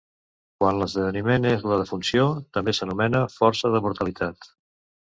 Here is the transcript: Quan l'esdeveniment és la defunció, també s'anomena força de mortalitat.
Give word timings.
Quan 0.63 0.79
l'esdeveniment 0.79 1.45
és 1.51 1.67
la 1.73 1.79
defunció, 1.83 2.25
també 2.59 2.77
s'anomena 2.81 3.25
força 3.39 3.75
de 3.77 3.87
mortalitat. 3.89 4.55